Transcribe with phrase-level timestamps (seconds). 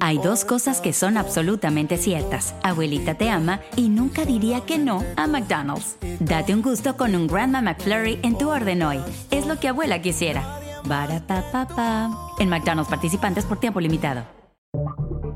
[0.00, 2.54] Hay dos cosas que son absolutamente ciertas.
[2.62, 5.96] Abuelita te ama y nunca diría que no a McDonald's.
[6.20, 8.98] Date un gusto con un Grandma McFlurry en tu orden hoy.
[9.30, 10.60] Es lo que abuela quisiera.
[12.38, 14.24] En McDonald's participantes por tiempo limitado.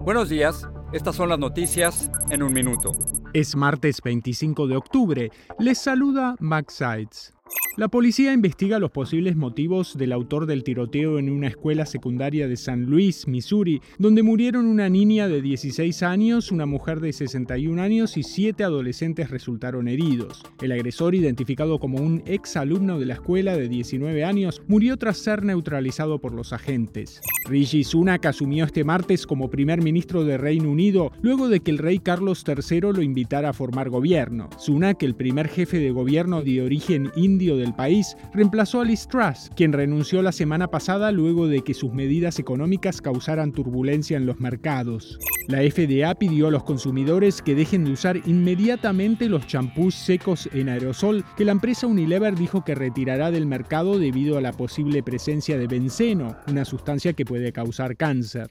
[0.01, 0.67] Buenos días.
[0.93, 2.93] Estas son las noticias en un minuto.
[3.35, 5.31] Es martes 25 de octubre.
[5.59, 7.35] Les saluda Max Sides.
[7.79, 12.57] La policía investiga los posibles motivos del autor del tiroteo en una escuela secundaria de
[12.57, 18.17] San Luis, Missouri, donde murieron una niña de 16 años, una mujer de 61 años
[18.17, 20.43] y siete adolescentes resultaron heridos.
[20.61, 25.19] El agresor, identificado como un ex alumno de la escuela de 19 años, murió tras
[25.19, 27.21] ser neutralizado por los agentes.
[27.49, 31.79] Rishi Sunak asumió este martes como primer ministro de Reino Unido luego de que el
[31.79, 34.51] rey Carlos III lo invitara a formar gobierno.
[34.59, 39.51] Sunak, el primer jefe de gobierno de origen indio del país, reemplazó a Liz Truss,
[39.55, 44.41] quien renunció la semana pasada luego de que sus medidas económicas causaran turbulencia en los
[44.41, 45.19] mercados.
[45.49, 50.69] La FDA pidió a los consumidores que dejen de usar inmediatamente los champús secos en
[50.69, 55.57] aerosol que la empresa Unilever dijo que retirará del mercado debido a la posible presencia
[55.57, 58.49] de benceno, una sustancia que puede causar cáncer.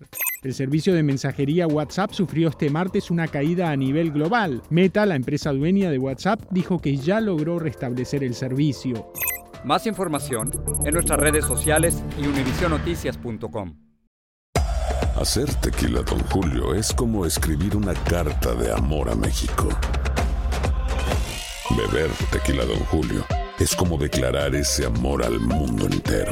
[0.48, 4.62] El servicio de mensajería WhatsApp sufrió este martes una caída a nivel global.
[4.70, 9.12] Meta, la empresa dueña de WhatsApp, dijo que ya logró restablecer el servicio.
[9.66, 10.50] Más información
[10.86, 13.76] en nuestras redes sociales y univisionoticias.com.
[15.20, 19.68] Hacer tequila, don Julio, es como escribir una carta de amor a México.
[21.72, 23.26] Beber tequila, don Julio,
[23.60, 26.32] es como declarar ese amor al mundo entero.